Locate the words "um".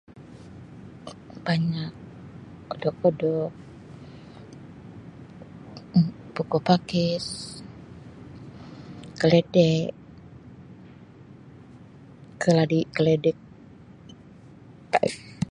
5.95-6.05